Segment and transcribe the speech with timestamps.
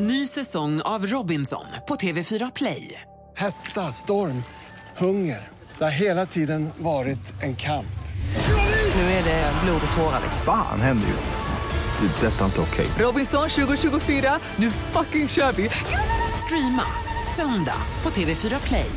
[0.00, 3.00] Ny säsong av Robinson på TV4 Play.
[3.36, 4.42] Hetta, storm,
[4.96, 5.48] hunger.
[5.78, 7.98] Det har hela tiden varit en kamp.
[8.94, 10.20] Nu är det blod och tårar.
[10.44, 12.06] Fan händer just nu.
[12.08, 12.26] Det.
[12.26, 12.86] är Detta är inte okej.
[12.98, 15.70] Robinson 2024, nu fucking kör vi!
[16.44, 16.84] Streama
[17.36, 18.90] söndag på TV4 Play.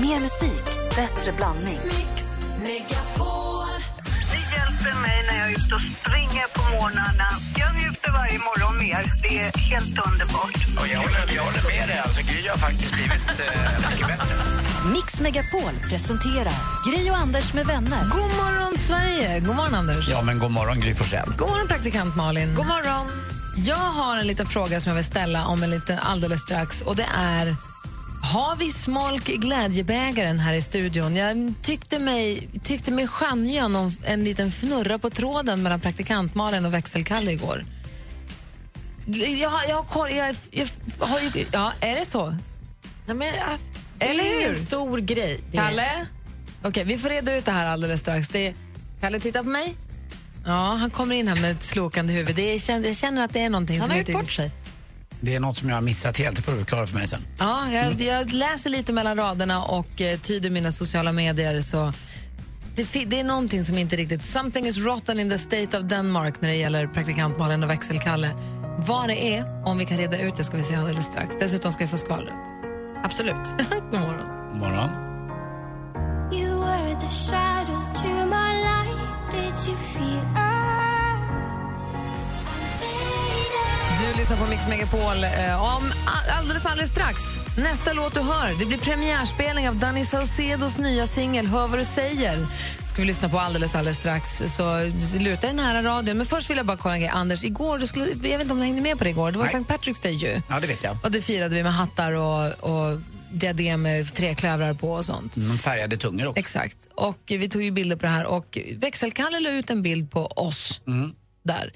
[0.00, 0.64] Mer musik,
[0.96, 1.80] bättre blandning.
[2.64, 2.78] Det
[4.56, 7.28] hjälper mig när jag är ute och springer på morgnarna.
[8.02, 9.12] Njuter varje morgon mer.
[9.22, 10.54] Det är helt underbart.
[10.80, 11.98] Och jag, håller, jag håller med dig.
[11.98, 14.34] Alltså, Gry har faktiskt blivit eh, mycket bättre.
[14.92, 16.52] Mix Megapol presenterar
[16.86, 18.04] Gri och Anders med vänner.
[18.10, 19.40] God morgon, Sverige!
[19.40, 20.08] God morgon, Anders.
[20.08, 21.28] Ja, men god morgon, Gry Forssell.
[21.36, 22.54] God morgon, praktikant Malin.
[22.54, 23.06] God morgon.
[23.56, 26.80] Jag har en liten fråga som jag vill ställa om en liten alldeles strax.
[26.80, 27.56] Och det är...
[28.32, 31.16] Har vi smolk i glädjebägaren här i studion?
[31.16, 36.64] Jag tyckte mig, tyckte mig skönja någon, en liten fnurra på tråden mellan praktikant Malin
[36.64, 37.64] och växelkalle igår.
[39.06, 39.28] Jag,
[39.68, 40.66] jag, har koll- jag, jag,
[41.06, 42.36] har ju, ja, är det så?
[43.06, 43.58] Nej, men, ja,
[43.98, 44.64] det Eller är ingen hur?
[44.66, 45.40] stor grej.
[45.50, 46.06] Det Kalle?
[46.64, 48.28] Okej, vi får reda ut det här alldeles strax.
[48.28, 48.54] Det är,
[49.00, 49.74] Kalle, titta på mig.
[50.46, 52.36] Ja, han kommer in här med ett slokande huvud.
[52.36, 54.20] Det är, jag känner- jag känner att det är någonting Han som har inte gjort
[54.20, 54.50] bort sig.
[55.20, 56.36] Det är något som jag har missat helt.
[56.36, 57.24] Det får du förklara för mig sen.
[57.38, 61.60] Ja, jag, jag läser lite mellan raderna och eh, tyder mina sociala medier.
[61.60, 61.92] Så
[62.74, 64.24] det, fi- det är någonting som inte riktigt...
[64.24, 68.30] Something is rotten in the state of Denmark när det gäller praktikant Malin och växelkalle.
[68.76, 71.36] Vad det är, om vi kan reda ut det, ska vi se alldeles strax.
[71.40, 72.40] Dessutom ska vi få skvallret.
[73.04, 73.36] Absolut.
[73.90, 74.28] God morgon.
[74.52, 74.90] God morgon.
[76.32, 79.32] You were the shadow to my light.
[79.32, 80.52] Did you feel us?
[84.00, 85.24] Du lyssnar på Mix Megapol.
[85.24, 85.92] Eh, om
[86.38, 91.46] alldeles, alldeles strax, nästa låt du hör, det blir premiärspelning av Danny Saucedos nya singel
[91.46, 92.46] Hör vad du säger.
[92.86, 94.42] ska vi lyssna på alldeles, alldeles strax.
[94.46, 96.16] Så luta dig nära radion.
[96.16, 97.10] Men först vill jag bara kolla en grej.
[97.10, 99.38] Anders, igår, du skulle, jag vet inte om du hängde med på det igår, det
[99.38, 99.54] var Nej.
[99.62, 99.74] St.
[99.74, 100.40] Patrick's Day ju.
[100.48, 100.96] Ja, det vet jag.
[101.02, 103.00] Och det firade vi med hattar och, och
[103.30, 105.34] diadem med treklövrar på och sånt.
[105.34, 106.40] De färgade tungor också.
[106.40, 106.76] Exakt.
[106.94, 110.26] Och vi tog ju bilder på det här och växelkalle la ut en bild på
[110.26, 110.80] oss
[111.44, 111.72] där.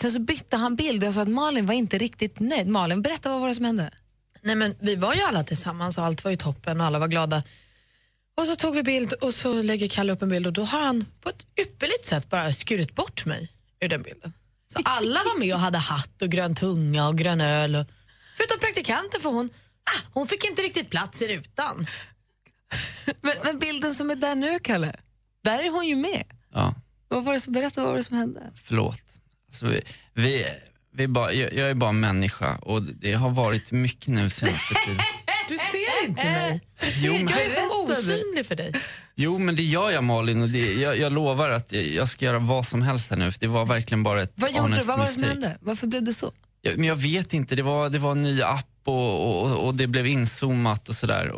[0.00, 2.66] Sen så bytte han bild och jag sa att Malin var inte riktigt nöjd.
[2.68, 3.90] Malin, berätta vad var det som hände?
[4.44, 7.08] Nej, men vi var ju alla tillsammans och allt var ju toppen och alla var
[7.08, 7.42] glada.
[8.36, 10.80] Och så tog vi bild och så lägger Kalle upp en bild och då har
[10.82, 13.48] han på ett ypperligt sätt bara skurit bort mig
[13.80, 14.32] ur den bilden.
[14.72, 17.76] Så alla var med och hade hatt och grön tunga och grön öl.
[17.76, 17.86] Och,
[18.36, 19.50] förutom praktikanten för hon,
[19.84, 21.86] ah, hon fick inte riktigt plats i rutan.
[23.20, 24.96] Men, men bilden som är där nu, Kalle,
[25.44, 26.24] där är hon ju med.
[26.52, 26.74] Ja,
[27.08, 28.40] Vad var det som, berätta vad var det som hände.
[28.64, 29.02] förlåt.
[29.48, 29.80] Alltså, vi,
[30.14, 30.46] vi,
[30.94, 35.00] vi bara, jag, jag är bara människa och det har varit mycket nu senaste tiden.
[35.48, 36.60] Du ser inte mig.
[36.80, 37.92] Ser, Jo, men- jag är du.
[37.92, 38.72] osynlig för dig.
[39.16, 42.24] Jo, men det gör jag Malin och det, jag, jag lovar att jag, jag ska
[42.24, 44.84] göra vad som helst här nu för det var verkligen bara ett Vad gjorde du?
[44.84, 45.58] Vad var det som hände?
[45.60, 46.32] Varför blev det så?
[46.62, 49.74] Jag, men jag vet inte, det var, det var en ny app och, och, och
[49.74, 51.32] det blev inzoomat och sådär.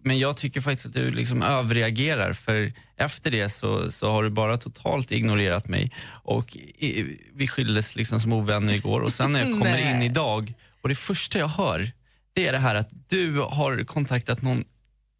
[0.00, 4.30] Men jag tycker faktiskt att du liksom överreagerar för efter det så, så har du
[4.30, 5.92] bara totalt ignorerat mig.
[6.08, 10.54] Och i, vi skildes liksom som ovänner igår och sen när jag kommer in idag
[10.82, 11.92] och det första jag hör
[12.36, 14.64] det är det här att du har kontaktat någon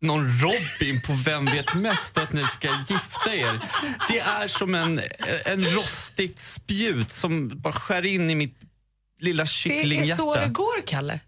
[0.01, 3.61] någon Robin på Vem vet mest att ni ska gifta er.
[4.09, 5.01] Det är som en,
[5.45, 8.61] en rostigt spjut som bara skär in i mitt
[9.21, 10.23] lilla Det är kycklinghjärta.
[10.23, 11.21] så det går, Kalle.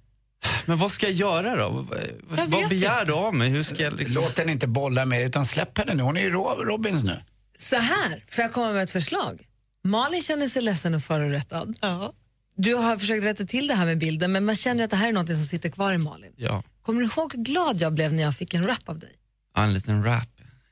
[0.67, 1.69] Men vad ska jag göra då?
[1.69, 1.99] Vad-
[2.39, 3.05] Jag Vad begär inte.
[3.05, 3.49] du av mig?
[3.49, 4.23] Hur ska jag liksom...
[4.23, 6.03] Låt den inte bolla med utan släpp henne nu.
[6.03, 7.17] Hon är ju Ro- Robins nu.
[7.59, 9.47] Så här, får jag komma med ett förslag?
[9.85, 11.79] Malin känner sig ledsen och förorättad.
[11.81, 12.13] Ja.
[12.57, 15.09] Du har försökt rätta till det här med bilden men man känner att det här
[15.09, 16.33] är något som sitter kvar i Malin.
[16.37, 19.13] Ja, Kommer du ihåg hur glad jag blev när jag fick en rap av dig?
[19.55, 20.29] ja, en liten rap.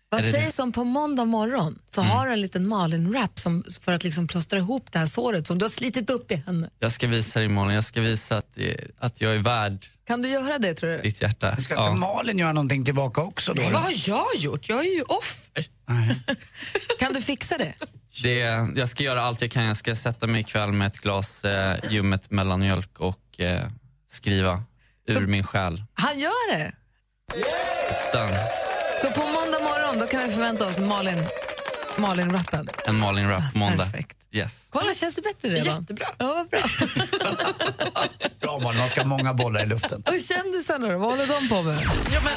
[0.09, 0.43] Vad Är det Mm.
[0.43, 4.29] sägs om på måndag morgon så har du en liten Malin-rap som, för att liksom
[4.29, 6.71] plåstra ihop det här såret som du har slitit upp i henne.
[6.79, 8.59] Jag ska visa dig Malin, jag ska visa att,
[8.99, 11.01] att jag är värd Kan du göra det tror du?
[11.03, 11.57] ditt hjärta.
[11.57, 13.63] Ska inte Malin göra någonting tillbaka också då?
[13.63, 14.69] Vad har jag gjort?
[14.69, 15.67] Jag är ju offer.
[16.99, 17.75] Kan du fixa det?
[18.23, 18.39] Det,
[18.77, 19.65] jag ska göra allt jag kan.
[19.65, 23.63] Jag ska sätta mig ikväll med ett glas eh, ljummet mellanmjölk och eh,
[24.11, 24.63] skriva
[25.09, 25.83] ur Så- min själ.
[25.95, 26.73] Han gör det!
[27.91, 28.31] Ett stön.
[29.03, 31.27] Så på måndag morgon då kan vi förvänta oss Malin,
[31.97, 32.69] Malin-rappen.
[32.87, 33.85] En Malin-rap måndag.
[33.85, 34.17] Perfekt.
[34.33, 34.69] Yes.
[34.71, 35.81] Kolla, känns det bättre redan?
[35.81, 36.07] Jättebra.
[36.19, 36.61] Ja, vad bra.
[38.41, 40.03] Bra Malin, man ska ha många bollar i luften.
[40.07, 41.79] Och kändisarna då, vad håller de på med?
[42.13, 42.33] Ja, men,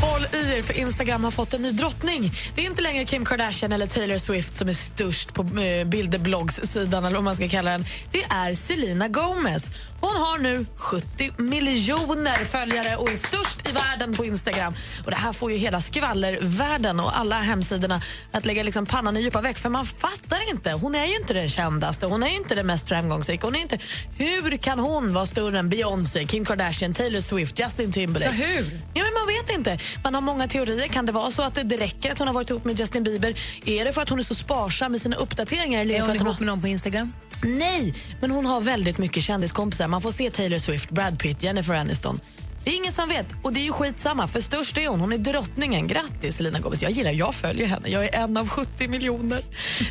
[0.00, 2.32] håll i er, för Instagram har fått en ny drottning.
[2.54, 7.04] Det är inte längre Kim Kardashian eller Taylor Swift som är störst på eh, bilderbloggs-sidan,
[7.04, 7.84] eller vad man ska kalla den.
[8.12, 9.70] Det är Selena Gomez.
[10.00, 14.74] Hon har nu 70 miljoner följare och är störst i världen på Instagram.
[15.04, 18.00] Och Det här får ju hela skvallervärlden och alla hemsidorna
[18.32, 19.58] att lägga liksom pannan i djupa veck.
[19.58, 20.72] För man fattar inte.
[20.72, 23.46] Hon är ju inte den kändaste, hon är ju inte den mest framgångsrika.
[23.46, 23.78] Hon är inte,
[24.18, 28.36] hur kan hon vara större än Beyoncé, Kim Kardashian, Taylor Swift, Justin Timberlake?
[28.36, 28.80] Ja, hur?
[28.94, 29.78] Ja, men man vet inte.
[30.04, 30.88] Man har många teorier.
[30.88, 33.34] Kan det vara så att det räcker att hon har varit ihop med Justin Bieber?
[33.64, 35.80] Är det för att hon är så sparsam med sina uppdateringar?
[35.80, 37.12] Eller Är hon hon ihop med någon på Instagram?
[37.44, 39.88] Nej, men hon har väldigt mycket kändiskompisar.
[39.88, 42.20] Man får se Taylor Swift, Brad Pitt, Jennifer Aniston.
[42.64, 45.00] Det är ingen som vet och det är ju skitsamma för störst är hon.
[45.00, 45.86] Hon är drottningen.
[45.86, 46.82] Grattis Selena Gomez.
[46.82, 47.88] Jag gillar, jag följer henne.
[47.88, 49.42] Jag är en av 70 miljoner.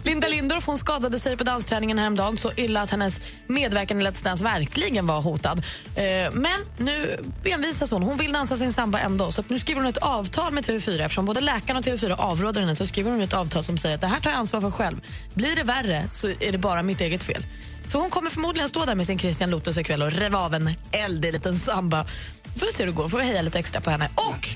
[0.03, 4.23] Linda Lindorff hon skadade sig på dansträningen häromdagen så illa att hennes medverkan i Let's
[4.23, 5.63] Dance verkligen var hotad.
[5.95, 8.03] Eh, men nu envisas hon.
[8.03, 9.31] Hon vill dansa sin samba ändå.
[9.31, 11.06] Så att nu skriver hon ett avtal med TV4.
[11.06, 14.01] Eftersom både läkarna och TV4 avråder henne så skriver hon ett avtal som säger att
[14.01, 15.01] det här tar jag ansvar för själv.
[15.33, 17.45] Blir det värre så är det bara mitt eget fel.
[17.88, 20.75] Så hon kommer förmodligen stå där med sin Christian Lotus ikväll och reva av en
[20.91, 22.06] eldig liten samba.
[22.53, 24.09] Vi får se hur det går, får vi heja lite extra på henne.
[24.15, 24.48] Och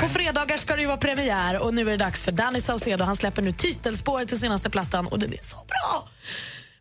[0.00, 3.04] på fredagar ska det ju vara premiär och nu är det dags för Danny Saucedo.
[3.04, 6.08] Han släpper nu titelspåret till senaste plattan och den är så bra!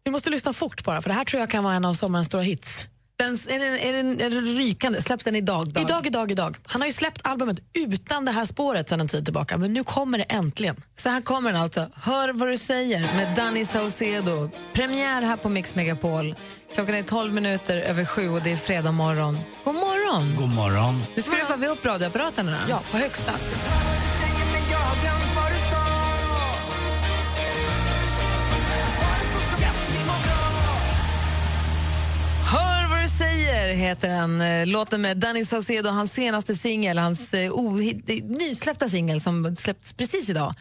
[0.03, 2.27] Vi måste lyssna fort bara för det här tror jag kan vara en av sommarens
[2.27, 2.87] stora hits.
[3.19, 5.01] Den, är, den, är, den, är den rykande?
[5.01, 5.67] Släpps den idag?
[5.67, 5.83] Dag?
[5.83, 6.57] Idag, idag, idag.
[6.65, 9.83] Han har ju släppt albumet utan det här spåret sedan en tid tillbaka men nu
[9.83, 10.75] kommer det äntligen.
[10.95, 11.87] Så här kommer den alltså.
[11.95, 14.49] Hör vad du säger med Danny Saucedo.
[14.73, 16.35] Premiär här på Mix Megapol.
[16.73, 19.37] Klockan är 12 minuter över sju och det är fredag morgon.
[19.63, 20.35] God morgon!
[20.35, 21.03] God morgon.
[21.15, 22.51] Nu skruvar vi upp radioapparaterna.
[22.51, 22.57] då.
[22.69, 23.31] Ja, på högsta.
[33.73, 34.41] Heter den.
[34.41, 40.29] Eh, Låten med Danny Saucedo, hans senaste singel, hans ohit- nysläppta singel som släppts precis
[40.29, 40.53] idag.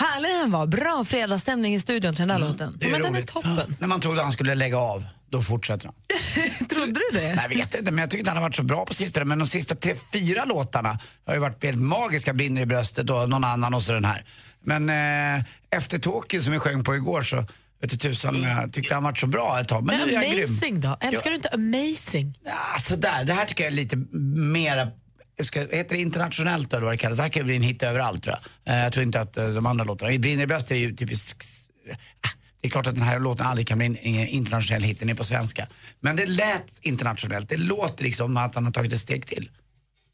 [0.00, 0.66] Härlig den var.
[0.66, 2.76] Bra fredagsstämning i studion till den där låten.
[2.80, 3.34] Det är roligt.
[3.78, 5.94] När man trodde han skulle lägga av, då fortsätter han.
[6.68, 7.34] Trodde du det?
[7.34, 9.24] Nej, jag vet inte, men jag tycker inte han har varit så bra på sistone.
[9.24, 12.32] Men de sista tre, fyra låtarna har ju varit helt magiska.
[12.34, 14.24] Brinner i bröstet och någon annan och så den här.
[14.64, 14.88] Men
[15.38, 17.44] eh, efter Tokyo som vi sjöng på igår så
[17.80, 19.84] vet du tusan, jag tyckte han varit så bra ett tag.
[19.86, 20.44] Men, Men nu är jag grym.
[20.50, 20.96] amazing då?
[21.00, 21.30] Älskar Ja.
[21.30, 22.38] du inte amazing?
[22.44, 23.24] Ja, sådär.
[23.24, 23.96] Det här tycker jag är lite
[24.40, 24.88] mera
[25.42, 27.16] Ska, heter det internationellt eller vad det kallas?
[27.16, 28.74] Det här kan ju bli en hit överallt tror jag.
[28.74, 30.94] Eh, jag tror inte att eh, de andra låtarna, I Brinner i bröstet är ju
[30.96, 31.46] typiskt
[32.26, 32.28] ah,
[32.60, 33.96] det är klart att den här låten aldrig kan bli en
[34.28, 35.66] internationell hit, den är på svenska.
[36.00, 39.50] Men det lät internationellt, det låter liksom att han har tagit ett steg till.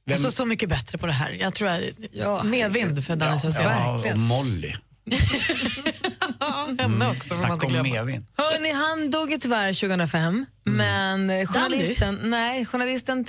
[0.07, 1.33] Vem- Och så, så mycket bättre på det här.
[1.33, 1.71] Jag tror
[2.13, 3.65] jag, medvind för Danny Saucedo.
[3.69, 4.73] Ja, och Molly.
[6.79, 8.27] Henne också, Snacka om medvind.
[8.37, 13.25] Hörni, han dog ju tyvärr 2005, men eh, journalisten, nej, journalisten,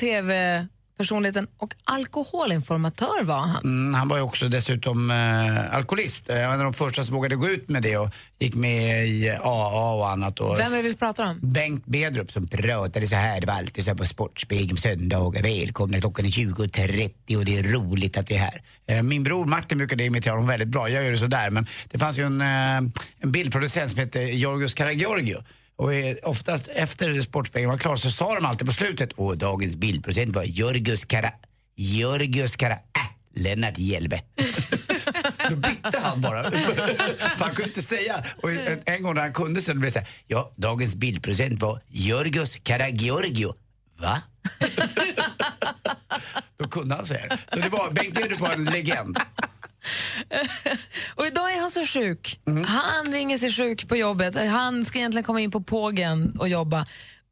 [1.04, 3.64] tv-personligheten och alkoholinformatör var han.
[3.64, 6.30] Mm, han var ju också dessutom eh, alkoholist.
[6.30, 8.10] Eh, en av de första som vågade gå ut med det och
[8.40, 10.40] gick med i AA och annat.
[10.40, 11.40] Och Vem är det vi pratar om?
[11.42, 13.42] Bengt Bedrup som pratade så här.
[13.42, 15.44] Det var alltid så här på Sportspegeln söndagar.
[15.44, 18.62] Välkomna, klockan är 20.30 och det är roligt att vi är här.
[18.88, 20.90] Eh, Min bror Martin brukade imitera honom väldigt bra.
[20.90, 21.50] Jag gör det sådär.
[21.50, 25.44] Men det fanns ju en, eh, en bildproducent som hette Georgios Karagiorgio.
[25.84, 29.76] Och eh, oftast efter Sportspegeln var klar så sa de alltid på slutet och dagens
[29.76, 31.32] bildproducent var Jörgus Kara...
[31.76, 32.74] Jörgus Kara...
[32.74, 32.80] Äh,
[33.36, 34.22] Lennart Hjelbe.
[35.50, 36.52] Då bytte han bara.
[36.52, 38.24] För han kunde inte säga.
[38.38, 38.50] Och
[38.86, 42.56] en- gång när han kunde så blev det så här, ja, dagens bildproducent var Georgios
[42.64, 43.54] Karagiorgio.
[44.00, 44.22] Va?
[46.58, 47.38] Då kunde han säga det.
[47.48, 49.18] Så det var, Bengt Bedrup var en legend.
[51.16, 52.40] Och idag är han så sjuk.
[52.66, 54.36] Han ringer sig sjuk på jobbet.
[54.50, 56.86] Han ska egentligen komma in på pågen och jobba.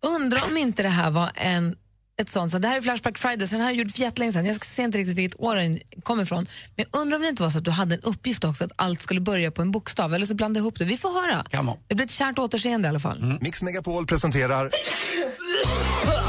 [0.05, 1.75] Undrar om inte det här var en
[2.21, 2.51] ett sånt.
[2.51, 4.45] Så det här är Flashback Friday, så den här är gjord för jättelänge sedan.
[4.45, 6.45] Jag ska se inte riktigt vilket år den kommer ifrån.
[6.75, 8.71] Men jag undrar om det inte var så att du hade en uppgift också, att
[8.75, 10.13] allt skulle börja på en bokstav.
[10.13, 10.85] Eller så blandade jag ihop det.
[10.85, 11.45] Vi får höra.
[11.87, 13.37] Det blir ett kärt återseende i alla fall.
[13.41, 14.71] Mix Megapol presenterar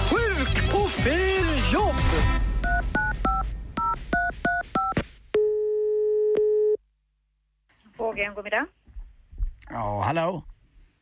[8.13, 8.67] Pågen, god middag.
[9.71, 10.45] Ja, hallå?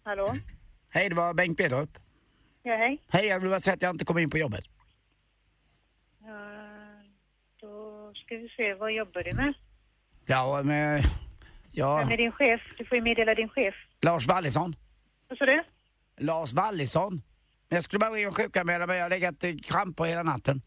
[0.04, 0.36] Hallå?
[0.90, 1.98] Hej, det var Bengt Bedrup.
[2.62, 3.02] Ja, hej.
[3.12, 4.64] Hej, jag vill bara säga att jag inte kom in på jobbet.
[6.24, 6.40] Ja,
[7.60, 9.54] då ska vi se, vad jobbar du med?
[10.26, 11.02] Ja, men...
[11.72, 12.60] Ja, Vem är din chef?
[12.78, 13.74] Du får ju meddela din chef.
[14.02, 14.76] Lars Wallisson.
[15.28, 15.62] Vad sa du?
[16.16, 17.12] Lars Wallisson.
[17.68, 18.96] Men jag skulle bara ringa och sjukanmäla mig.
[18.96, 20.62] Jag har legat i kramper hela natten.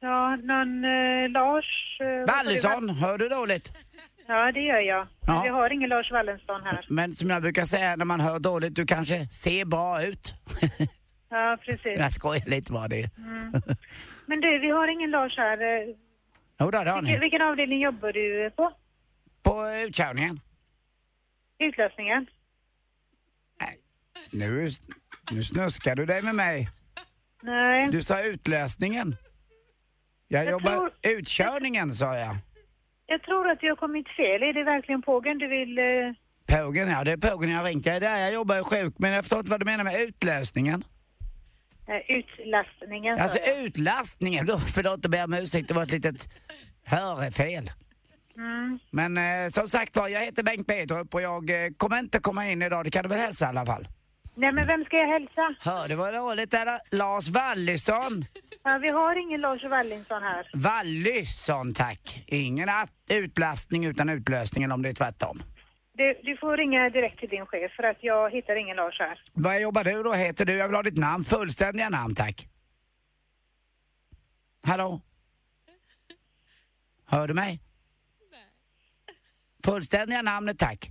[0.00, 2.00] Ja, någon eh, Lars...
[2.00, 2.34] Eh?
[2.34, 3.72] Wallisson, hör du dåligt?
[4.28, 5.08] Ja, det gör jag.
[5.26, 5.40] Ja.
[5.42, 6.86] vi har ingen Lars Wallensson här.
[6.88, 10.34] Men som jag brukar säga när man hör dåligt, du kanske ser bra ut.
[11.28, 11.98] Ja, precis.
[11.98, 13.10] Jag skojar lite bara det.
[13.18, 13.52] Mm.
[14.26, 15.58] Men du, vi har ingen Lars här.
[16.60, 17.18] Jo, då, det har Vilken, ni.
[17.20, 18.72] vilken avdelning jobbar du på?
[19.42, 20.40] På utkörningen.
[21.58, 22.26] Utlösningen?
[24.30, 24.68] Nu,
[25.32, 26.68] nu snuskar du dig med mig.
[27.42, 27.88] Nej.
[27.90, 29.16] Du sa utlösningen.
[30.28, 32.36] Jag, Jag jobbar tror- utkörningen sa jag.
[33.06, 34.42] Jag tror att jag har kommit fel.
[34.42, 35.78] Är det verkligen pågen du vill...
[35.78, 37.86] eh, Pågen, ja det är pågen jag har ringt.
[37.86, 40.84] Jag är där jag jobbar sjuk men jag förstår inte vad du menar med utlösningen.
[41.88, 43.18] eh, utlastningen?
[43.18, 46.28] Alltså utlastningen, då, förlåt att be om ursäkt, det var ett litet
[46.84, 47.70] hörfel.
[48.36, 48.78] Mm.
[48.90, 52.46] Men eh, som sagt var, jag heter Bengt Bedrup och jag eh, kommer inte komma
[52.50, 53.88] in idag, det kan du väl hälsa i alla fall?
[54.38, 55.54] Nej, men vem ska jag hälsa?
[55.60, 56.80] Hör, det var dåligt där.
[56.96, 58.24] Lars Wallisson.
[58.64, 60.50] Ja, vi har ingen Lars Wallinsson här.
[60.54, 62.24] Wallysson tack.
[62.26, 65.42] Ingen att- utlastning utan utlösningen om det är tvärtom.
[65.92, 69.20] Du, du får ringa direkt till din chef för att jag hittar ingen Lars här.
[69.32, 70.12] Vad jobbar du då?
[70.12, 70.52] Heter du?
[70.52, 71.24] Jag vill ha ditt namn.
[71.24, 72.48] Fullständiga namn tack.
[74.66, 75.00] Hallå?
[77.06, 77.60] Hör du mig?
[79.64, 80.90] Fullständiga namnet tack.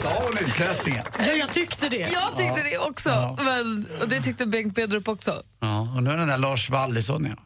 [0.00, 1.04] Sa hon utlösningen?
[1.18, 1.96] Ja, jag tyckte det.
[2.12, 3.36] Jag tyckte det också.
[3.44, 5.42] Men, och det tyckte Bengt Bedrup också.
[5.60, 7.38] Ja, och nu är den där Lars Wallisson igen.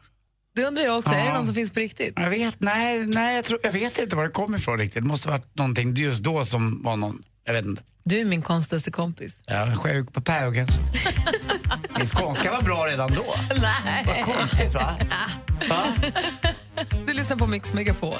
[0.55, 1.11] Det undrar jag också.
[1.13, 1.33] Är det Ja.
[1.33, 2.13] någon som finns på riktigt?
[2.15, 5.03] Jag vet, nej, nej jag, tror, jag vet inte var det kom ifrån riktigt.
[5.03, 7.81] Det måste ha varit någonting just då som var någon, jag vet inte.
[8.03, 9.41] Du är min konstigaste kompis.
[9.47, 10.67] Är sjuk på pågen.
[11.97, 13.25] Min skånska var bra redan då.
[13.61, 14.05] Nej.
[14.07, 14.95] Vad konstigt va?
[15.69, 15.83] va?
[17.07, 18.15] Du lyssnar på Mix Megapol.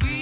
[0.00, 0.19] Du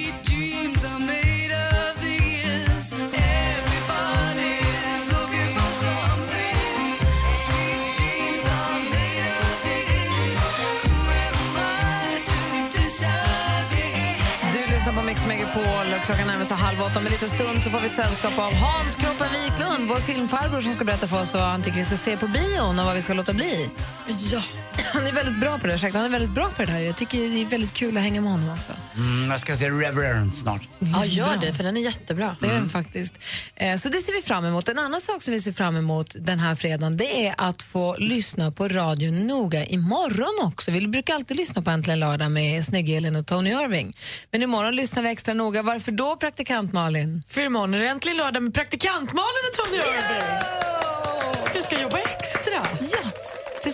[15.49, 16.01] Megapol.
[16.07, 16.99] Klockan närmar sig halv åtta.
[16.99, 20.73] Om en liten stund så får vi sällskap av Hans Kroppen Wiklund, vår filmfarbror som
[20.73, 23.03] ska berätta för oss vad han tycker vi ska se på bion och vad vi
[23.03, 23.71] ska låta bli.
[24.07, 24.43] Ja.
[24.93, 25.75] Han är väldigt bra på det.
[25.75, 25.99] ursäkta.
[25.99, 26.81] Han är väldigt bra på det här.
[26.81, 28.73] Jag tycker det är väldigt kul att hänga med honom också.
[28.97, 30.63] Mm, jag ska se Reverend snart.
[30.79, 32.37] Ja, gör det, för den är jättebra.
[32.41, 33.15] Det är den faktiskt.
[33.57, 34.69] Eh, Så det ser vi fram emot.
[34.69, 37.97] En annan sak som vi ser fram emot den här fredagen det är att få
[37.99, 40.71] lyssna på radion noga imorgon också.
[40.71, 43.97] Vi brukar alltid lyssna på Äntligen lördag med snygg Elin och Tony Irving.
[44.31, 45.63] Men imorgon lyssnar vi extra noga.
[45.63, 47.23] Varför då, praktikant Malin?
[47.29, 49.95] För imorgon är det äntligen lördag med praktikant Malin och Tony Irving.
[49.95, 50.08] Jag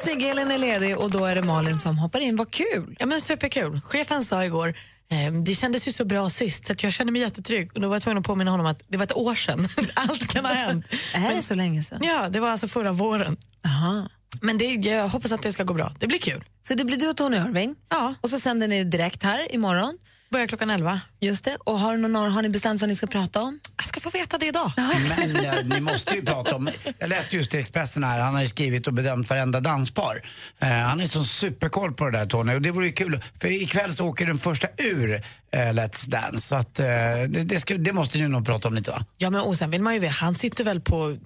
[0.05, 2.37] för snygg Elin är ledig och då är det Malin som hoppar in.
[2.37, 2.97] Vad kul!
[2.99, 3.81] Ja, men superkul.
[3.81, 4.75] Chefen sa igår
[5.11, 7.71] eh, det kändes ju så bra sist så jag kände mig jättetrygg.
[7.75, 9.69] Och då var jag tvungen att påminna honom att det var ett år sedan.
[9.95, 10.87] Allt kan ha hänt.
[11.15, 12.01] Är det så länge sedan?
[12.03, 13.37] Ja, det var alltså förra våren.
[13.67, 14.09] Aha.
[14.41, 15.93] Men det, jag hoppas att det ska gå bra.
[15.99, 16.45] Det blir kul.
[16.63, 17.77] Så det blir du och Tony Irving.
[17.89, 18.15] Ja.
[18.21, 19.99] Och så sänder ni direkt här imorgon.
[20.35, 21.01] Börjar klockan 11.
[21.21, 21.57] Just det.
[21.65, 23.61] Och har, någon, har ni bestämt vad ni ska prata om?
[23.77, 24.73] Jag ska få veta det idag.
[25.17, 28.41] Men eh, ni måste ju prata om, jag läste just i Expressen här, han har
[28.41, 30.23] ju skrivit och bedömt varenda danspar.
[30.59, 33.63] Eh, han är så superkoll på det där Tony och det vore ju kul, för
[33.63, 36.41] ikväll så åker den första ur eh, Let's Dance.
[36.41, 39.05] Så att eh, det, det, ska, det måste ni nog prata om lite va?
[39.17, 41.17] Ja, men och sen vill man ju veta, han sitter väl på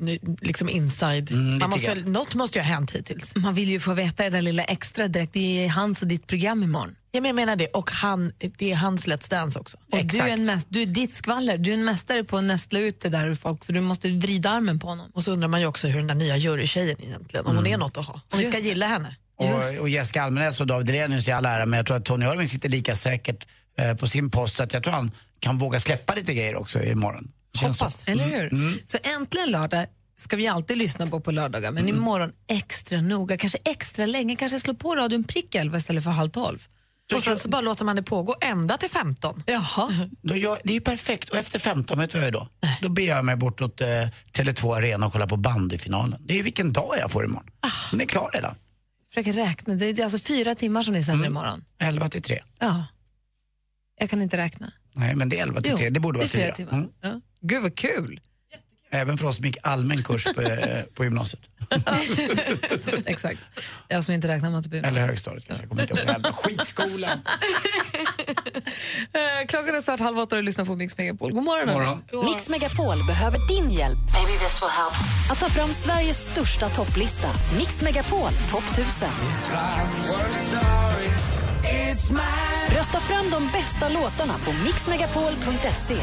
[0.41, 1.31] liksom inside.
[1.31, 3.37] lite man måste väl, något måste ju ha hänt hittills.
[3.37, 5.33] Man vill ju få veta det där lilla extra direkt.
[5.33, 6.95] Det är hans och ditt program imorgon.
[7.13, 7.67] Ja, men jag menar det.
[7.67, 9.79] Och han, det är hans Let's Dance också.
[9.93, 11.59] Och du är, en mäst, du är ditt skvaller.
[11.59, 14.11] Du är en mästare på att nästla ut det där ur folk så du måste
[14.11, 15.11] vrida armen på honom.
[15.15, 17.79] Och så undrar man ju också hur den där nya jurystjejen egentligen, om hon är
[17.79, 18.21] något att ha.
[18.33, 19.17] Om vi ska gilla henne.
[19.37, 22.27] Och, och Jessica Almenäs och David Hellenius i all ära, men jag tror att Tony
[22.27, 23.47] Irving sitter lika säkert
[23.79, 25.11] eh, på sin post så att jag tror han
[25.41, 27.33] kan våga släppa lite grejer också imorgon.
[27.55, 28.01] Känns Hoppas.
[28.01, 28.11] Så.
[28.11, 28.83] Eller hur?
[28.87, 29.87] Så äntligen lördag
[30.17, 34.61] ska vi alltid lyssna på på lördagar, men imorgon extra noga, kanske extra länge, kanske
[34.61, 36.59] slå på radion prick 11 istället för halv 12.
[37.15, 39.43] Och sen så bara låter man det pågå ända till 15.
[39.47, 40.09] Jaha.
[40.23, 41.29] Då jag, det är ju perfekt.
[41.29, 42.49] Och efter 15, vet du vad jag då?
[42.83, 43.87] Då beger jag mig bortåt eh,
[44.33, 46.21] Tele2 Arena och kollar på bandyfinalen.
[46.27, 47.51] Det är ju vilken dag jag får imorgon.
[47.91, 48.55] Den är klar redan.
[49.09, 49.75] Försöker räkna.
[49.75, 51.37] Det är alltså fyra timmar som ni sänder Mm.
[51.37, 51.65] imorgon.
[51.79, 52.41] 11 till 3.
[52.59, 52.85] Ja.
[54.01, 54.73] Jag kan inte räkna.
[54.93, 55.91] Nej, men det är 11 till 3.
[55.91, 56.53] Det borde vara fyra 4.
[56.55, 56.73] timmar.
[56.73, 56.89] Mm.
[57.01, 57.21] Ja.
[57.41, 58.21] Gud vad kul!
[58.91, 61.41] Även för oss som gick allmän kurs på, eh, på gymnasiet.
[63.07, 63.41] Exakt.
[63.89, 65.09] Jag som inte räknar matte på Eller gymnasiet.
[65.09, 65.63] högstadiet kanske.
[65.63, 66.35] Jag kommer inte ihåg.
[66.35, 67.19] Skitskolan.
[69.13, 71.33] Eh, Klockan är snart halv åtta och du lyssnar på Mix Megapol.
[71.33, 71.75] God morgon.
[71.75, 72.03] Morgon.
[72.35, 73.99] Mix Megapol behöver din hjälp.
[75.31, 77.29] Att ta fram Sveriges största topplista.
[77.59, 79.09] Mix Megapol topp 1000.
[82.69, 85.97] Rösta fram de bästa låtarna på mixmegapol.se.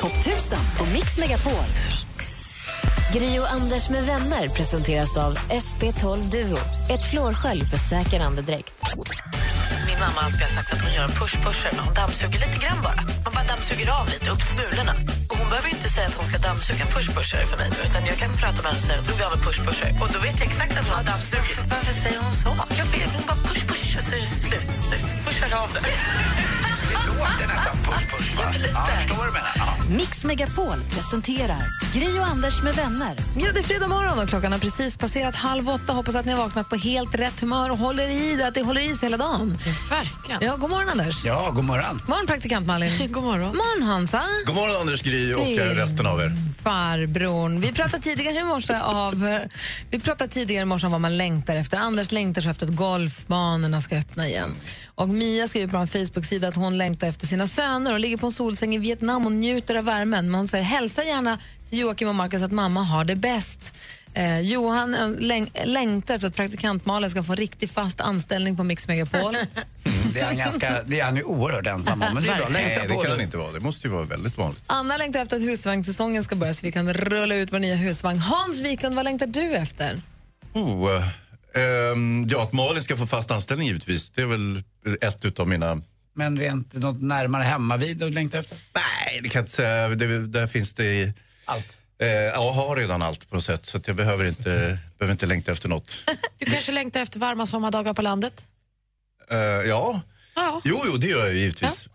[0.00, 1.66] Topp 1000 på Mix Megapol.
[3.12, 6.58] Gri och Anders med vänner presenteras av SP12 Duo.
[6.90, 8.74] Ett flårskölj för säker andedräkt.
[9.86, 12.80] Min mamma har alltid sagt att hon gör en push-pusher när hon dammsuger lite grann
[12.82, 13.00] bara.
[13.24, 14.92] Man bara dammsuger av lite, upp smulorna.
[15.30, 18.02] Och hon behöver inte säga att hon ska dammsuga en push-pusher för mig nu, utan
[18.10, 19.90] jag kan prata med henne och säga att jag av en push-pusher.
[20.02, 21.58] Och då vet jag exakt att hon har dammsugit.
[21.72, 22.50] Varför säger hon så?
[22.80, 24.70] Jag vet, hon bara push-push och så är det slut.
[25.24, 25.80] Pushar av det.
[27.32, 28.42] Låter nästan push push va?
[28.74, 29.52] Ja, jag förstår vad du menar.
[29.56, 29.96] Ja.
[29.96, 31.62] Mix Megapol presenterar
[31.94, 33.16] Gri och Anders med vänner.
[33.36, 35.92] Ja, det är fredag morgon och klockan har precis passerat halv åtta.
[35.92, 38.62] Hoppas att ni har vaknat på helt rätt humör och håller i det, att det
[38.62, 39.58] håller i sig hela dagen.
[39.90, 40.40] Verkligen.
[40.42, 41.24] Ja, god morgon, Anders.
[41.24, 42.00] Ja, god morgon.
[42.08, 42.90] morgon, praktikant Malin.
[43.12, 43.56] God morgon.
[43.56, 44.22] morgon, Hansa.
[44.46, 46.32] God morgon Anders Gry och eh, resten av er.
[46.62, 47.60] Farbrorn.
[47.60, 49.40] Vi pratade tidigare i morse av, eh,
[49.90, 51.78] vi pratade tidigare i morse om vad man längtar efter.
[51.78, 54.54] Anders längtar så efter att golfbanorna ska öppna igen.
[54.94, 57.92] Och Mia skriver på en Facebook-sida att hon längtar efter sina söner.
[57.92, 60.30] Hon ligger på en solsäng i Vietnam och njuter av värmen.
[60.30, 61.38] Men hon säger hälsa gärna
[61.70, 63.74] till Joakim och Markus att mamma har det bäst.
[64.14, 68.64] Eh, Johan eh, läng längtar efter att praktikant Malin ska få riktig fast anställning på
[68.64, 69.36] Mix Megapol.
[70.14, 72.48] Det är han, ganska, det är han ju oerhört ensam om, men det är bra.
[72.48, 73.16] Nej, det på kan det.
[73.16, 73.52] det inte vara.
[73.52, 74.62] Det måste ju vara väldigt vanligt.
[74.66, 78.18] Anna längtar efter att husvagnssäsongen ska börja så vi kan rulla ut vår nya husvagn.
[78.18, 80.00] Hans Wiklund, vad längtar du efter?
[80.52, 81.02] Oh, eh,
[81.62, 84.10] ehm, ja, att Malin ska få fast anställning givetvis.
[84.10, 84.62] Det är väl
[85.00, 85.82] ett utav mina...
[86.18, 88.58] Men rent något närmare hemma vid och längtar efter?
[88.74, 89.88] Nej, det kan jag inte säga.
[89.88, 90.84] Det, där finns det...
[90.84, 91.12] i-
[91.44, 91.76] Allt.
[91.98, 95.26] Eh, jag har redan allt på något sätt så att jag behöver inte, behöver inte
[95.26, 96.10] längta efter något.
[96.38, 98.44] Du kanske längtar efter varma sommardagar på landet?
[99.30, 100.00] Eh, ja.
[100.34, 100.60] Ja.
[100.64, 101.88] Jo, jo, det gör jag givetvis.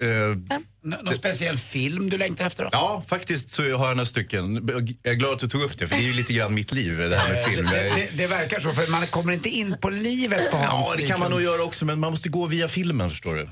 [0.00, 2.70] Eh, Nå- Någon speciell film du längtar efter då?
[2.72, 4.68] Ja, faktiskt så har jag några stycken.
[5.02, 6.72] Jag är glad att du tog upp det, för det är ju lite grann mitt
[6.72, 7.66] liv, det här med film.
[7.66, 10.94] Det, det, det verkar så, för man kommer inte in på livet på Hans Ja,
[10.98, 13.48] det kan man nog göra också, men man måste gå via filmen, förstår du.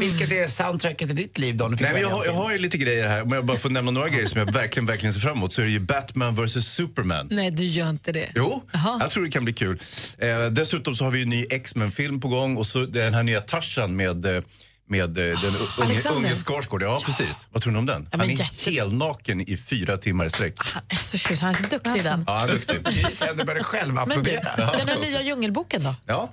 [0.00, 1.68] Vilket är soundtracket i ditt liv då?
[1.68, 3.22] Nej, men jag, har, jag har ju lite grejer här.
[3.22, 5.60] Om jag bara får nämna några grejer som jag verkligen, verkligen ser fram emot så
[5.60, 7.28] är det ju Batman vs Superman.
[7.30, 8.30] Nej, du gör inte det.
[8.34, 8.98] Jo, Jaha.
[9.00, 9.78] jag tror det kan bli kul.
[10.18, 13.22] Eh, dessutom så har vi ju en ny X-Men-film på gång och så den här
[13.22, 14.42] nya Tarzan med eh,
[14.88, 16.18] med eh, den unge, Alexander.
[16.30, 16.82] unge Skarsgård.
[16.82, 17.46] Ja, precis.
[17.52, 18.08] Vad tror ni om den?
[18.10, 20.54] men Han är jätte- helnaken i fyra timmar i sträck.
[20.58, 22.24] Han är så han är så duktig i den.
[22.26, 22.78] Ja, han är duktig.
[23.08, 24.56] Vi kände började själv Men du, applådera.
[24.76, 25.94] den här nya Djungelboken då?
[26.06, 26.32] Ja.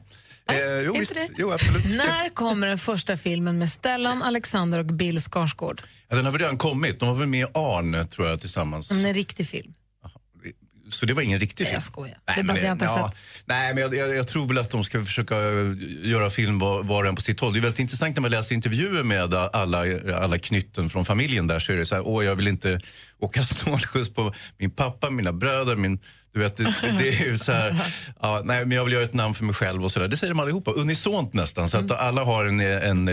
[0.51, 1.13] Eh, jo, visst.
[1.37, 1.85] jo, absolut.
[1.85, 5.81] När kommer den första filmen med Stellan, Alexander och Bill Skarsgård?
[6.09, 6.99] Ja, den har väl redan kommit.
[6.99, 8.91] De var väl med i Arn, tror jag, tillsammans.
[8.91, 9.73] En riktig film.
[10.93, 11.73] Så det var ingen riktig film?
[11.73, 12.17] Jag skojar.
[12.27, 13.17] Nej, det men jag inte har sett.
[13.45, 15.71] Nej, men jag, jag, jag tror väl att de ska försöka eh,
[16.03, 17.53] göra film var, var och en på sitt håll.
[17.53, 19.85] Det är väldigt intressant när man läser intervjuer med alla,
[20.15, 22.79] alla knytten från familjen där så är det så här, åh jag vill inte
[23.19, 25.99] åka snålskjuts på min pappa, mina bröder, min
[26.33, 27.75] du vet, det, det är ju så här,
[28.21, 30.07] ja, nej, men jag vill göra ett namn för mig själv och så där.
[30.07, 31.69] Det säger de allihopa, unisont nästan.
[31.69, 31.97] Så att Mm.
[31.99, 33.07] alla har en, en,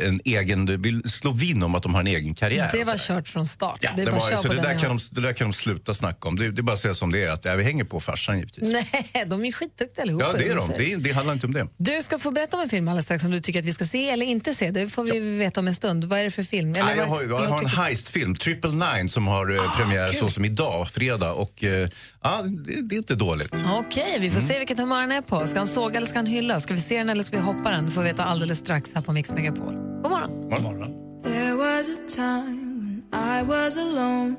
[0.00, 2.70] en egen, vill slå vinn om att de har en egen karriär.
[2.72, 3.78] Det var kört från start.
[3.80, 6.28] Ja, det det var, så det där, kan de, det där kan de sluta snacka
[6.28, 6.36] om.
[6.38, 8.36] Det, det är bara att säga som det är, att ja, vi hänger på farsan
[8.38, 8.72] givetvis.
[8.72, 10.24] Nej, de är skitduktiga allihopa.
[10.26, 10.70] Ja, det är de.
[10.78, 11.66] Det, det handlar inte om det.
[11.76, 13.84] Du ska få berätta om en film alldeles strax som du tycker att vi ska
[13.84, 14.70] se eller inte se.
[14.70, 16.04] Det får vi veta om en stund.
[16.04, 16.74] Vad är det för film?
[16.74, 20.30] Eller Nej, jag har, jag har en heistfilm, Triple Nine, som har eh, premiär så
[20.30, 21.32] som idag, fredag.
[21.32, 21.88] Och, eh,
[22.22, 23.56] ja, det, det är inte dåligt.
[23.78, 25.46] Okej, vi får se vilket humör han är på.
[25.46, 26.60] Ska han såga eller ska han hylla?
[26.60, 27.90] Ska vi se den eller ska vi hoppa den?
[27.90, 29.74] Får vi veta alldeles strax här på Mix Megapol.
[30.02, 30.50] God morgon.
[30.50, 30.92] God morgon.
[31.22, 34.36] There was a time when I was alone,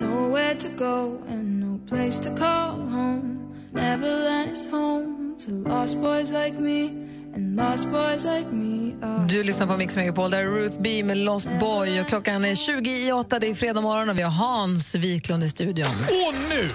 [0.00, 3.38] nowhere to go and no place to call home.
[3.72, 6.88] Neverland is home to lost boys like me,
[7.34, 9.28] and lost boys like me are.
[9.28, 12.00] Du lyssnar på Mix Megapol, där är Ruth B med Lost Boy.
[12.00, 15.44] Och klockan är 20 i 8, det är fredag morgon och vi har Hans Wiklund
[15.44, 15.86] i studion.
[15.88, 16.70] Och nu,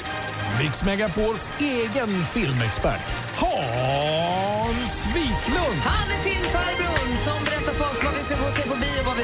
[0.61, 3.01] Mix Megapols egen filmexpert,
[3.41, 6.00] Hans Wiklund.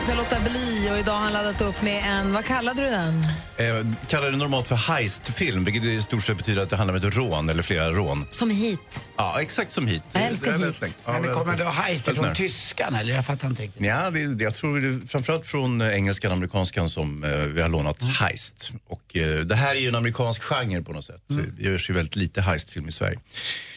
[0.08, 0.90] Vi ska låta bli.
[0.92, 3.24] Och idag har han laddat upp med en, vad kallade du den?
[3.58, 7.08] Eh, kallar det normalt för heistfilm, vilket i stort sett betyder att det handlar om
[7.08, 8.26] ett rån eller flera rån.
[8.30, 9.08] Som hit.
[9.18, 10.04] Ja, exakt som hit.
[10.14, 10.98] Jag älskar Det är hit.
[11.06, 13.14] Ja, Men det kommer väldigt- då heist väldigt från tyskan eller?
[13.14, 13.86] Jag fattar inte riktigt.
[13.86, 17.30] Ja, det, det, jag tror det är framförallt från eh, engelskan och amerikanskan som eh,
[17.32, 18.72] vi har lånat heist.
[18.88, 21.22] Och, eh, det här är ju en amerikansk genre på något sätt.
[21.58, 23.20] Det görs ju väldigt lite heistfilm i Sverige.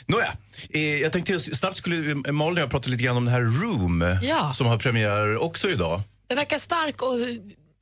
[0.07, 0.33] Nåja,
[0.71, 3.35] eh, jag tänkte jag snabbt skulle eh, Malin och jag prata lite grann om den
[3.35, 4.53] här Room Ja.
[4.55, 6.01] som har premiär också idag.
[6.31, 7.19] Den verkar stark och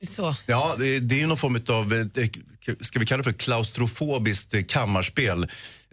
[0.09, 0.35] så.
[0.45, 2.27] Ja, det, det är ju någon form av, eh,
[2.81, 5.43] ska vi kalla det för klaustrofobiskt kammarspel.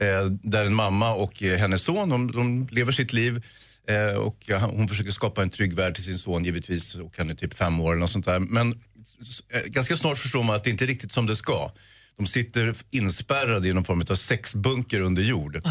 [0.00, 3.44] Eh, där en mamma och hennes son, de, de lever sitt liv.
[3.88, 6.94] Eh, och hon försöker skapa en trygg värld till sin son givetvis.
[6.94, 8.38] Och han är typ fem år eller något sånt där.
[8.38, 8.80] Men
[9.66, 11.72] ganska snart förstår man att det inte är riktigt som det ska.
[12.16, 15.62] De sitter inspärrade i någon form av sexbunker under jord.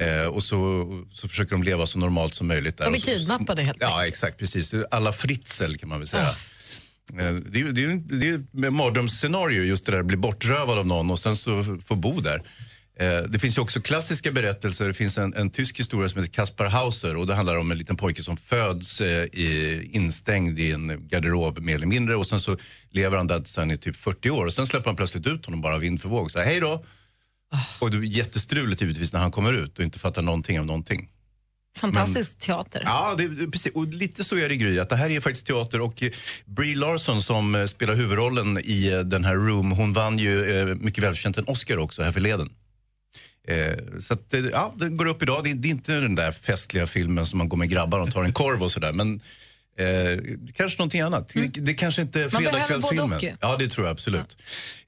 [0.00, 2.78] Eh, och så, så försöker de leva så normalt som möjligt.
[2.78, 2.90] Där.
[2.90, 4.38] De så- kidnappade helt Ja, exakt.
[4.38, 4.74] Precis.
[4.90, 6.22] Alla Fritzl kan man väl säga.
[7.18, 10.78] Eh, Det är det är, det är ett mardrömsscenario just det där att bli bortrövad
[10.78, 12.42] av någon och sen så få bo där.
[13.00, 14.86] Eh, Det finns ju också klassiska berättelser.
[14.86, 17.78] Det finns en, en tysk historia som heter Kaspar Hauser och det handlar om en
[17.78, 22.40] liten pojke som föds eh, i, instängd i en garderob mer eller mindre och sen
[22.40, 22.56] så
[22.90, 25.46] lever han där tills han är typ 40 år och sen släpper han plötsligt ut
[25.46, 26.30] honom bara vind för våg.
[26.30, 26.84] Så här, hej då!
[27.80, 31.08] Och det är jättestruligt givetvis när han kommer ut och inte fattar någonting av någonting.
[31.76, 32.82] Fantastisk teater.
[32.84, 33.72] Ja, det, precis.
[33.72, 36.10] Och lite så är det Gry, att det här är faktiskt teater och eh,
[36.44, 40.66] Brie Larson som eh, spelar huvudrollen i eh, den här Room, hon vann ju eh,
[40.74, 42.52] mycket välkänt en Oscar också här förleden.
[43.48, 45.44] Eh, så att, ja, den går upp idag.
[45.44, 48.12] Det, är- det är inte den där festliga filmen som man går med grabbar och
[48.12, 48.92] tar en korv och sådär.
[48.92, 49.20] Men
[49.80, 50.18] eh,
[50.54, 51.28] kanske någonting annat.
[51.34, 52.30] Det, det kanske inte är Mm.
[52.42, 53.20] Fredagskvällsfilmen.
[53.40, 54.36] Ja, det tror jag absolut.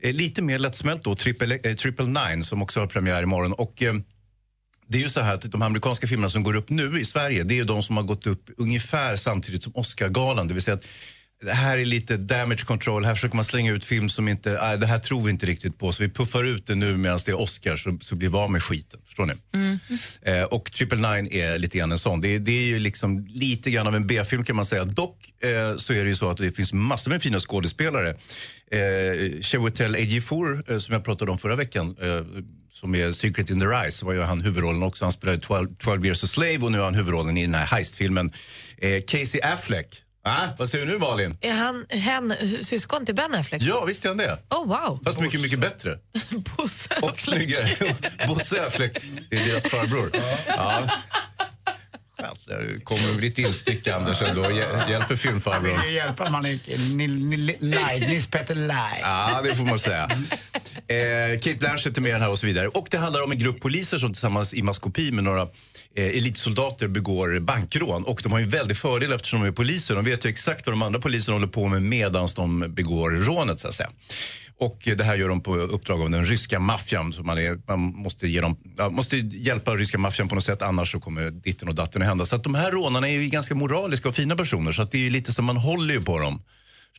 [0.00, 3.52] Eh, lite mer lättsmält då, Triple, eh, Triple Nine som också har premiär imorgon.
[3.52, 3.94] Och, eh,
[4.86, 7.42] det är ju så här att de amerikanska filmerna som går upp nu i Sverige,
[7.42, 10.48] det är ju de som har gått upp ungefär samtidigt som Oscargalan.
[10.48, 10.86] Det vill säga att
[11.42, 14.78] det här är lite damage control, här försöker man slänga ut film som inte, nej,
[14.78, 15.92] det här tror vi inte riktigt på.
[15.92, 18.50] Så vi puffar ut det nu medan det är Oscar så, så blir vi av
[18.50, 19.00] med skiten.
[19.04, 19.32] Förstår ni?
[20.22, 22.20] Eh, och Triple Nine är lite grann en sån.
[22.20, 24.84] Det är, det är ju liksom lite grann av en B-film kan man säga.
[24.84, 28.10] Dock eh, så är det ju så att det finns massor med fina skådespelare.
[28.70, 32.22] Eh, Chiwetel Ejiofor, eh, som jag pratade om förra veckan, eh,
[32.72, 35.04] som är Secret in the Rise, var ju han huvudrollen också.
[35.04, 37.66] Han spelade 12, 12 years a slave och nu har han huvudrollen i den här
[37.66, 38.32] heistfilmen.
[38.78, 40.02] Eh, Casey Affleck.
[40.24, 41.36] Ah, vad säger du nu Malin?
[41.40, 43.62] Är han hen, syskon till Ben Affleck?
[43.62, 44.38] Ja, visst är han det.
[44.50, 45.00] Oh, wow.
[45.04, 45.98] Fast mycket, mycket bättre.
[46.56, 47.76] Bosse Och snyggare.
[48.28, 48.98] Bosse Affleck,
[49.30, 50.10] det är deras farbror.
[50.46, 50.88] Ja.
[52.46, 54.42] Där kommer ditt instick Anders ändå.
[54.42, 55.16] Hjä- Hjälper
[55.60, 56.46] vill ju hjälpa man
[57.60, 58.98] Live, Nils Petter Live.
[59.02, 60.10] Ja, det får man säga.
[60.88, 62.68] Eh, Kate Blanchett är med den här och så vidare.
[62.68, 65.48] Och det handlar om en grupp poliser som tillsammans i maskopi med några
[65.96, 68.04] eh, elitsoldater begår bankrån.
[68.04, 69.94] Och de har ju en väldig fördel eftersom de är poliser.
[69.94, 73.60] De vet ju exakt vad de andra poliserna håller på med medan de begår rånet
[73.60, 73.90] så att säga.
[74.58, 77.12] Och det här gör de på uppdrag av den ryska maffian.
[77.12, 80.62] Så man, är, man måste, ge dem, ja, måste hjälpa ryska maffian på något sätt
[80.62, 82.24] annars så kommer ditten och datten att hända.
[82.24, 84.98] Så att de här rånarna är ju ganska moraliska och fina personer så att det
[84.98, 86.42] är ju lite som man håller ju på dem.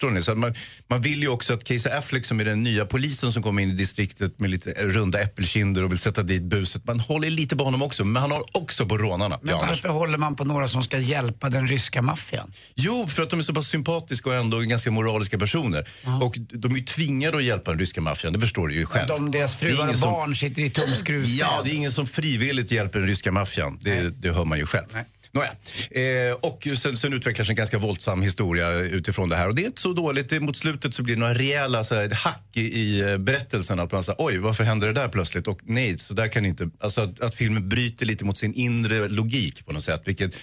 [0.03, 0.21] Förstår ni?
[0.21, 0.53] Så man,
[0.87, 3.69] man vill ju också att Casey Affleck som är den nya polisen som kommer in
[3.71, 6.85] i distriktet med lite runda äppelkinder och vill sätta dit buset.
[6.85, 9.39] Man håller lite på honom också, men han har också på rånarna.
[9.41, 12.51] Men Ja, varför håller man på några som ska hjälpa den ryska maffian?
[12.75, 15.87] Jo, för att de är så pass sympatiska och ändå ganska moraliska personer.
[16.21, 19.07] Och de är ju tvingade att hjälpa den ryska maffian, det förstår du ju själv.
[19.07, 21.35] De, deras fruar och ingen som- barn sitter i tumskruvstäd.
[21.35, 23.77] Ja, det är ingen som frivilligt hjälper den ryska maffian.
[23.81, 24.87] Det, det hör man ju själv.
[25.33, 25.51] Nåja.
[25.91, 29.47] Eh, och sen, sen utvecklas en ganska våldsam historia utifrån det här.
[29.47, 30.41] Och det är inte så dåligt.
[30.41, 33.79] Mot slutet så blir det några rejäla så här, hack i, i eh, berättelsen.
[33.79, 35.47] Att man säger, oj, varför hände det där plötsligt?
[35.47, 36.69] Och nej, så där kan inte...
[36.79, 40.01] Alltså att, att filmen bryter lite mot sin inre logik på något sätt.
[40.05, 40.35] Vilket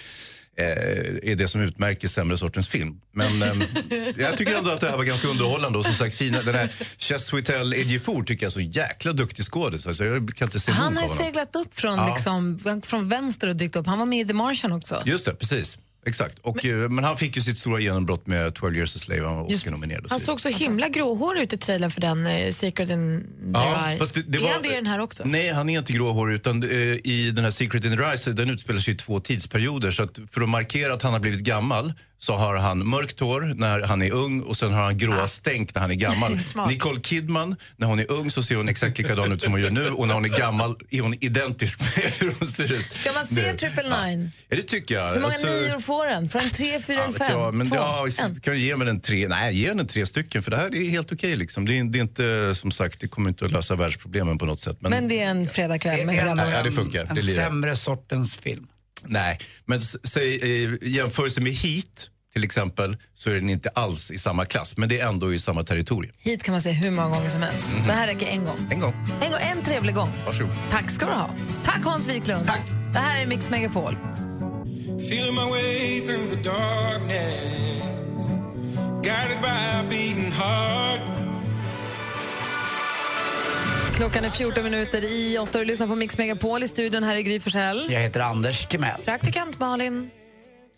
[0.56, 3.00] är det som utmärker sämre sortens film.
[3.12, 3.48] Men eh,
[4.16, 5.78] jag tycker ändå att det här var ganska underhållande.
[5.78, 9.86] Och som sagt, fina, den här Chesuitel Ejiofor tycker jag är så jäkla duktig skådis.
[9.86, 12.14] Alltså, jag kan inte se Han har seglat upp från, Ja.
[12.14, 13.86] liksom, från vänster och dykt upp.
[13.86, 15.02] Han var med i The Martian också.
[15.04, 15.78] Just det, precis.
[16.06, 16.38] Exakt.
[16.38, 19.26] Och, men, men han fick ju sitt stora genombrott med 12 years a slave.
[19.26, 20.06] Han var Oscar-nominerad.
[20.10, 23.98] Han såg så himla gråhårig ut i trailern för den eh, Secret in the Eye.
[23.98, 25.22] fast det, det är var, han det i den här också?
[25.26, 26.34] Nej, han är inte gråhårig.
[26.34, 26.70] Utan, eh,
[27.04, 29.90] I den här Secret in the Rise, den utspelar sig i två tidsperioder.
[29.90, 33.40] Så att för att markera att han har blivit gammal så har han mörkt hår
[33.56, 36.38] när han är ung och sen har han gråa stänk när han är gammal.
[36.68, 39.70] Nicole Kidman, när hon är ung så ser hon exakt likadan ut som hon gör
[39.70, 42.92] nu och när hon är gammal är hon identisk med hur hon ser ut.
[42.92, 43.58] Ska man se nu.
[43.58, 44.30] Triple Nine?
[44.48, 45.08] Ja, det tycker jag.
[45.12, 46.28] Hur många Alltså- nior får den?
[46.28, 47.38] Får den tre, fyra, Ja, eller fem?
[47.38, 47.76] jag, men Två?
[47.76, 48.06] ja,
[48.42, 49.28] kan jag ge mig den tre?
[49.28, 51.36] Nej, ge den tre stycken för det här är helt okej.
[51.36, 51.64] liksom.
[51.68, 54.60] det, är, det är inte, som sagt, det kommer inte att lösa världsproblemen på något
[54.60, 54.76] sätt.
[54.80, 56.50] Men, Men det är en fredagkväll med grabbarna.
[56.52, 57.04] Ja, det funkar.
[57.04, 58.66] En Det sämre sortens film.
[59.04, 64.18] Nej, men säg, i jämförelse med Heat till exempel så är den inte alls i
[64.18, 66.12] samma klass, men det är ändå i samma territorium.
[66.18, 67.66] Hit kan man se hur många gånger som helst.
[67.74, 67.86] Mhm.
[67.86, 68.68] Det här räcker en gång.
[68.70, 68.94] En gång.
[69.22, 70.10] En, gång, en trevlig gång.
[70.26, 70.52] Varsågod.
[70.70, 71.30] Tack ska du ha.
[71.64, 72.46] Tack Hans Wiklund.
[72.46, 72.60] Tack.
[72.92, 73.96] Det här är Mix Megapol.
[74.98, 78.22] Feeling my way through the darkness,
[79.02, 81.00] guided by a beating heart.
[84.00, 87.16] Klockan är 14 minuter i 8 och du lyssnar på Mix Megapol i studion här
[87.16, 87.88] i Gry Forssell.
[87.90, 89.00] Jag heter Anders Timell.
[89.04, 90.10] Praktikant Malin.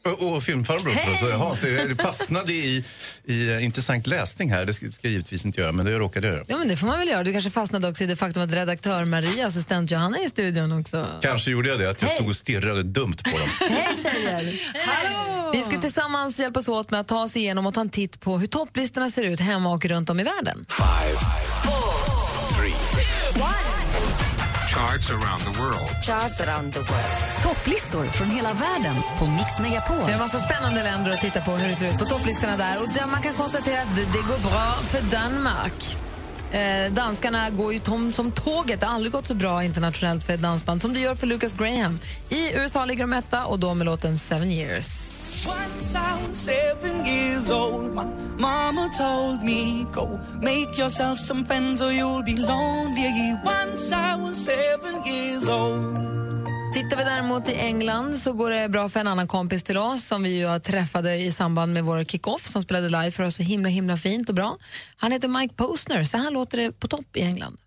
[0.04, 0.92] Och, och filmfarbror.
[1.30, 2.84] Jaha, så jag fastnade i,
[3.24, 4.64] i eh, intressant läsning här.
[4.64, 6.44] Det ska, ska jag givetvis inte göra, men det råkade jag göra.
[6.48, 7.24] Ja, men det får man väl göra.
[7.24, 10.80] Du kanske fastnade också i det faktum att redaktör Maria, assistent Johanna är i studion
[10.80, 11.06] också.
[11.22, 12.16] Kanske gjorde jag det, att jag Hej.
[12.16, 13.48] stod och stirrade dumt på dem.
[13.70, 14.60] Hej tjejer!
[14.86, 15.50] Hallå!
[15.52, 18.38] Vi ska tillsammans hjälpas åt med att ta oss igenom och ta en titt på
[18.38, 20.66] hur topplistorna ser ut hemma och runt om i världen.
[20.68, 21.18] Five,
[22.62, 22.74] three,
[24.68, 25.88] charts around the world.
[26.02, 27.42] Charts around the world.
[27.42, 29.96] Topplistor från hela världen på Mix Megapol.
[29.96, 32.56] Vi har en massa spännande länder att titta på hur det ser ut på topplistorna
[32.56, 32.78] där.
[32.78, 35.96] Och där man kan konstatera att det, det går bra för Danmark.
[36.52, 38.80] Eh, danskarna går ju tom som tåget.
[38.80, 41.52] Det har aldrig gått så bra internationellt för ett dansband som det gör för Lucas
[41.52, 41.98] Graham.
[42.28, 45.11] I USA ligger de etta och då med låten Seven years.
[45.46, 48.04] Once I was seven years old, my
[48.38, 53.36] mama told me, Go make yourself some friends or you'll be lonely.
[53.44, 56.12] Once I was seven years old.
[56.74, 60.06] Tittar vi däremot i England så går det bra för en annan kompis till oss
[60.06, 63.42] som vi ju träffade i samband med vår kick-off som spelade live för oss så
[63.42, 64.56] himla himla fint och bra.
[64.96, 67.58] Han heter Mike Posner, så här låter det på topp i England.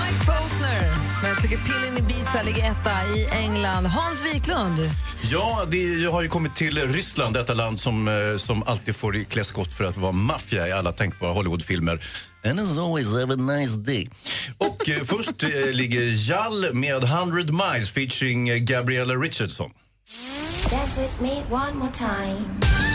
[0.00, 3.86] Mike Posner, men jag tycker Pillin Ibiza ligger etta i England.
[3.86, 4.90] Hans Wiklund.
[5.30, 9.44] Ja, det har ju kommit till Ryssland, detta land som, eh, som alltid får klä
[9.44, 12.00] skott för att vara maffia i alla tänkbara Hollywoodfilmer.
[12.44, 14.08] And as always have a nice day.
[14.58, 19.70] Och eh, först eh, ligger Jall med 100 miles featuring eh, Gabriella Richardson.
[20.70, 22.89] Dance with me one more time.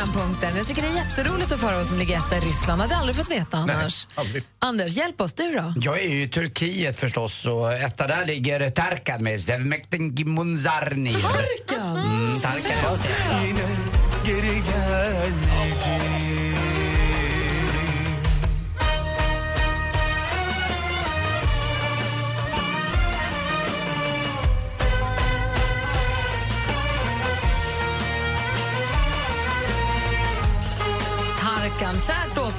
[0.00, 0.56] Programpunkten.
[0.56, 2.80] Jag tycker det är jätteroligt att få höra vad som ligger etta i Ryssland.
[2.82, 4.06] hade aldrig fått veta annars.
[4.14, 4.42] aldrig.
[4.58, 5.32] Anders, hjälp oss.
[5.32, 5.74] Du då?
[5.76, 11.12] Jag är ju i Turkiet förstås och etta där ligger Tarkan med Sevmekten Gimunzarni.
[11.12, 11.96] Tarkan?
[11.96, 12.62] Mm, Tarkan.
[12.82, 13.49] Tarkan,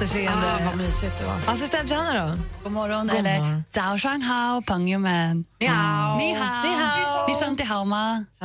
[0.02, 0.52] återseende.
[0.52, 1.38] Ah, vad mysigt det var.
[1.46, 2.38] Assistent Johanna då?
[2.62, 3.64] God morgon, God eller morgon.
[3.70, 5.44] Zhao Shan Hao, Pengyoman.
[5.60, 6.18] Ni hao.
[6.18, 6.70] Ni hao.
[6.70, 7.28] Ni hao.
[7.28, 8.24] Ni shanti hao ma.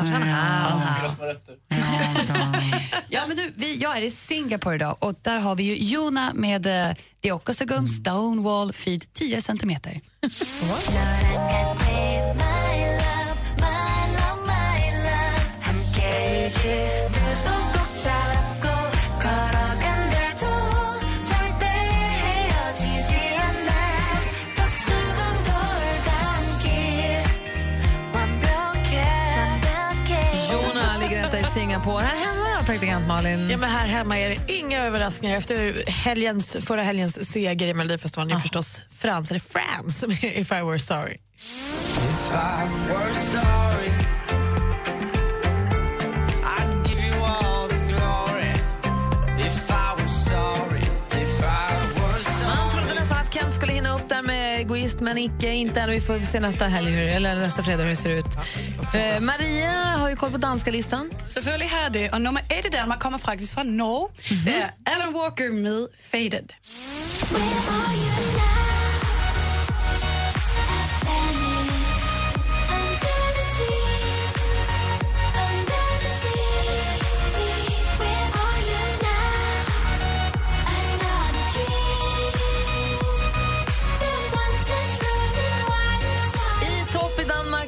[3.10, 6.34] Ja, men nu, vi, jag är i Singapore idag och där har vi ju Jona
[6.34, 10.02] med eh, The Okasagun Stonewall Feed 10 centimeter.
[31.58, 32.04] Singapore.
[32.04, 33.50] Här hemma då, praktikant Malin?
[33.50, 35.38] Ja, men här hemma är det inga överraskningar.
[35.38, 40.62] Efter helgens, förra helgens seger i Melodifestivalen är förstås Frans, eller Frans, med If I
[40.62, 41.18] were sorry.
[42.32, 43.67] Man
[54.78, 55.54] Egoist, men icke.
[55.54, 55.90] Inte än.
[55.90, 58.26] Vi får se nästa helg, eller nästa fredag hur det ser ut.
[58.96, 61.12] Eh, Maria har ju koll på danska listan.
[61.26, 64.10] Selvfølgelig har det, og nummer et i Danmark kommer faktisk fra Norge.
[64.46, 66.54] Det er Alan Walker med Faded.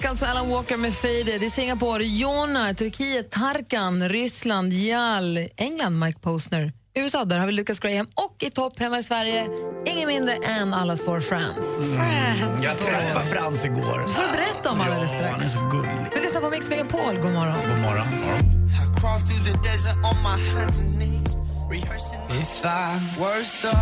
[0.09, 1.43] Alltså Alan Walker med Faded.
[1.43, 2.73] I Singapore, Jona.
[2.73, 4.09] Turkiet, Tarkan.
[4.09, 5.37] Ryssland, Jal.
[5.57, 6.73] England, Mike Posner.
[6.95, 8.07] USA, där har vi Lucas Graham.
[8.15, 9.47] Och i topp hemma i Sverige,
[9.85, 11.77] ingen mindre än allas vår Frans.
[11.95, 12.63] Frans.
[12.63, 14.05] Jag träffade Frans igår.
[14.07, 15.53] får du berätta om alldeles Ja, han är strax.
[15.53, 16.11] så gullig.
[16.15, 17.15] Vi lyssnar på Mix Megapol.
[17.21, 17.69] God morgon.
[17.69, 18.07] God morgon.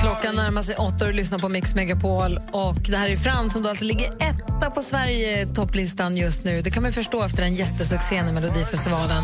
[0.02, 2.39] Klockan närmar sig åtta och du lyssnar på Mix Megapol.
[2.52, 6.62] Och det här är Frans som då alltså ligger etta på Sverige-topplistan just nu.
[6.62, 9.23] Det kan man förstå efter en jättesuccén i Melodifestivalen.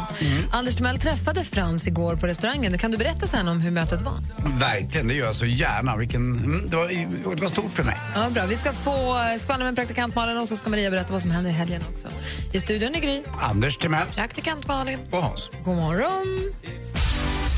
[0.52, 2.78] Anders Timell träffade Frans igår på restaurangen.
[2.78, 4.15] Kan du berätta sen om hur mötet var?
[4.60, 5.95] Verkligen, det gör jag så gärna.
[5.95, 6.88] Vilken, mm, det, var,
[7.36, 7.97] det var stort för mig.
[8.15, 8.43] Ja, bra.
[8.49, 11.52] Vi ska få skvallra med praktikant Malin och så ska Maria berätta vad som händer
[11.52, 12.08] i helgen också.
[12.54, 13.21] I studion är Gry.
[13.41, 14.08] Anders Timell.
[14.08, 14.99] Praktikant Malin.
[15.12, 15.49] Och Hans.
[15.63, 16.54] God morgon.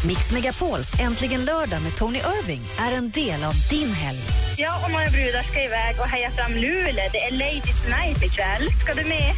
[0.08, 4.20] Mix Megapols Äntligen lördag med Tony Irving är en del av din helg.
[4.58, 7.10] Ja, och några brudar ska iväg och heja fram Luleå.
[7.12, 8.70] Det är Ladies Night ikväll.
[8.84, 9.34] Ska du med?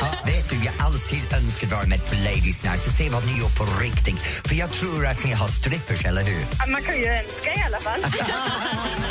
[0.00, 3.32] Ja, vet du, jag alltid önskat vara med på Ladies Night och se vad ni
[3.38, 4.20] gör på riktigt.
[4.48, 6.40] För jag tror att ni har strippers, eller hur?
[6.58, 8.00] Ja, Man kan ju önska i alla fall.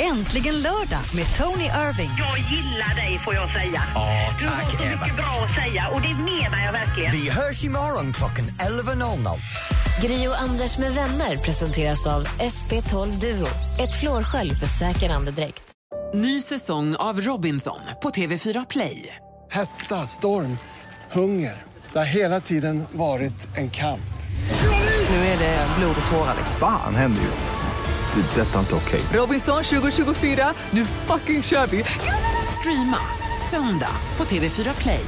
[0.00, 2.10] Äntligen lördag med Tony Irving.
[2.18, 3.82] Jag gillar dig, får jag säga.
[3.94, 5.00] Ja, Du har tack, så Eva.
[5.00, 7.12] mycket bra att säga och det menar jag verkligen.
[7.12, 9.38] Vi hörs imorgon klockan 11.00.
[10.02, 13.48] Gri och Anders med vänner presenteras av SP12 Duo.
[13.78, 15.62] Ett flårskölj för säker andedräkt.
[16.14, 19.16] Ny säsong av Robinson på TV4 Play.
[19.50, 20.58] Hetta, storm,
[21.12, 21.62] hunger.
[21.92, 24.00] Det har hela tiden varit en kamp.
[25.08, 26.36] Nu är det blod och tårar.
[26.58, 28.22] Fan händer just nu.
[28.22, 28.40] Det.
[28.40, 29.00] är Detta är inte okej.
[29.12, 31.84] Robinson 2024, nu fucking kör vi!
[32.60, 32.98] Streama
[33.50, 35.04] söndag på TV4 Play.